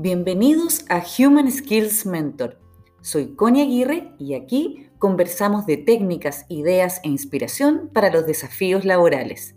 [0.00, 2.60] Bienvenidos a Human Skills Mentor.
[3.00, 9.56] Soy Connie Aguirre y aquí conversamos de técnicas, ideas e inspiración para los desafíos laborales.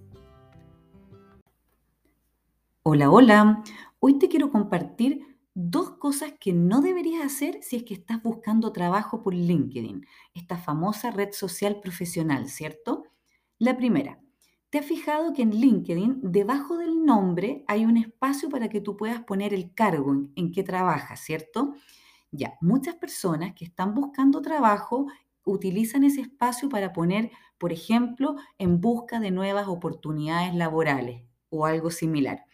[2.82, 3.64] Hola, hola.
[4.00, 8.72] Hoy te quiero compartir dos cosas que no deberías hacer si es que estás buscando
[8.72, 13.04] trabajo por LinkedIn, esta famosa red social profesional, ¿cierto?
[13.60, 14.20] La primera,
[14.72, 18.96] ¿Te has fijado que en LinkedIn, debajo del nombre, hay un espacio para que tú
[18.96, 21.74] puedas poner el cargo en, en que trabajas, ¿cierto?
[22.32, 25.08] Ya, muchas personas que están buscando trabajo
[25.44, 31.92] utilizan ese espacio para poner, por ejemplo, en busca de nuevas oportunidades laborales o algo
[31.92, 32.46] similar.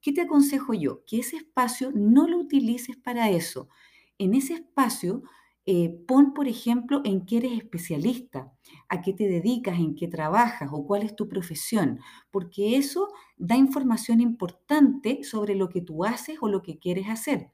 [0.00, 1.04] ¿Qué te aconsejo yo?
[1.06, 3.68] Que ese espacio no lo utilices para eso.
[4.16, 5.22] En ese espacio
[5.70, 8.50] eh, pon, por ejemplo, en qué eres especialista,
[8.88, 12.00] a qué te dedicas, en qué trabajas o cuál es tu profesión,
[12.30, 17.50] porque eso da información importante sobre lo que tú haces o lo que quieres hacer.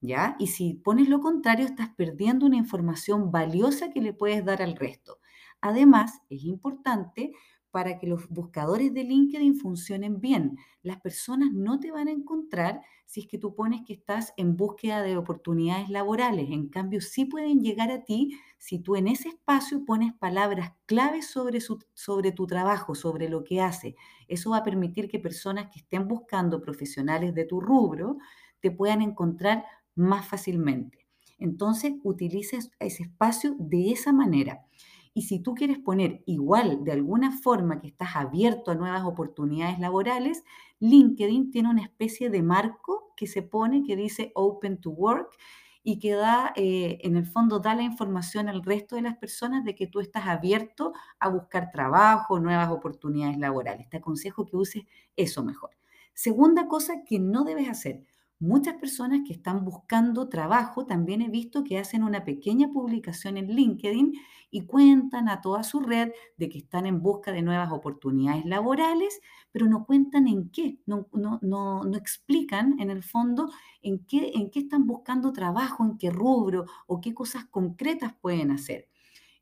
[0.00, 0.36] ¿Ya?
[0.38, 4.74] Y si pones lo contrario, estás perdiendo una información valiosa que le puedes dar al
[4.74, 5.18] resto.
[5.60, 7.32] Además, es importante
[7.70, 10.58] para que los buscadores de LinkedIn funcionen bien.
[10.82, 14.56] Las personas no te van a encontrar si es que tú pones que estás en
[14.56, 16.50] búsqueda de oportunidades laborales.
[16.50, 21.26] En cambio, sí pueden llegar a ti si tú en ese espacio pones palabras claves
[21.26, 23.96] sobre, sobre tu trabajo, sobre lo que hace.
[24.28, 28.18] Eso va a permitir que personas que estén buscando profesionales de tu rubro
[28.60, 31.06] te puedan encontrar más fácilmente.
[31.38, 34.66] Entonces, utilices ese espacio de esa manera.
[35.12, 39.78] Y si tú quieres poner igual de alguna forma que estás abierto a nuevas oportunidades
[39.78, 40.44] laborales,
[40.78, 45.36] LinkedIn tiene una especie de marco que se pone que dice Open to Work
[45.82, 49.64] y que da, eh, en el fondo, da la información al resto de las personas
[49.64, 53.88] de que tú estás abierto a buscar trabajo, nuevas oportunidades laborales.
[53.88, 54.84] Te aconsejo que uses
[55.16, 55.70] eso mejor.
[56.14, 58.04] Segunda cosa que no debes hacer,
[58.42, 63.48] Muchas personas que están buscando trabajo también he visto que hacen una pequeña publicación en
[63.48, 64.14] LinkedIn
[64.50, 69.20] y cuentan a toda su red de que están en busca de nuevas oportunidades laborales,
[69.52, 73.50] pero no cuentan en qué, no, no, explican en el fondo
[73.82, 78.52] en qué, en qué están buscando trabajo, en qué rubro o qué cosas concretas pueden
[78.52, 78.88] hacer.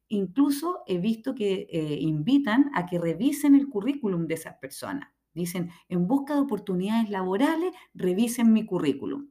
[0.09, 5.09] Incluso he visto que eh, invitan a que revisen el currículum de esas personas.
[5.39, 9.31] Dicen, en busca de oportunidades laborales, revisen mi currículum.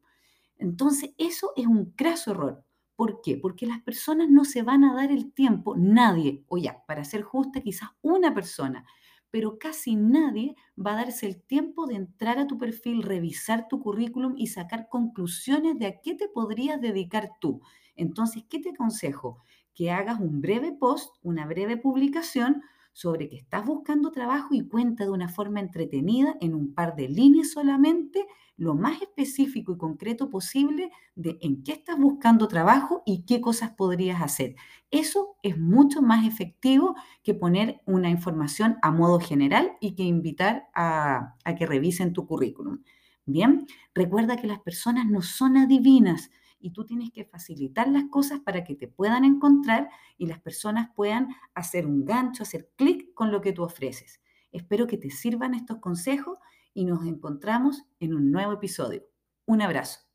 [0.57, 2.63] Entonces, eso es un craso error.
[2.95, 3.38] ¿Por qué?
[3.38, 7.23] Porque las personas no se van a dar el tiempo, nadie, o ya, para ser
[7.23, 8.85] justa, quizás una persona,
[9.29, 13.81] pero casi nadie va a darse el tiempo de entrar a tu perfil, revisar tu
[13.81, 17.62] currículum y sacar conclusiones de a qué te podrías dedicar tú.
[17.96, 19.40] Entonces, ¿qué te aconsejo?
[19.75, 22.63] Que hagas un breve post, una breve publicación
[22.97, 27.08] sobre que estás buscando trabajo y cuenta de una forma entretenida en un par de
[27.08, 28.25] líneas solamente
[28.56, 33.69] lo más específico y concreto posible de en qué estás buscando trabajo y qué cosas
[33.69, 34.56] podrías hacer.
[34.90, 40.68] Eso es mucho más efectivo que poner una información a modo general y que invitar
[40.74, 42.79] a, a que revisen tu currículum.
[43.28, 48.40] Bien, recuerda que las personas no son adivinas y tú tienes que facilitar las cosas
[48.40, 53.31] para que te puedan encontrar y las personas puedan hacer un gancho, hacer clic con
[53.31, 54.22] lo que tú ofreces.
[54.51, 56.40] Espero que te sirvan estos consejos
[56.73, 59.03] y nos encontramos en un nuevo episodio.
[59.46, 60.06] Un abrazo.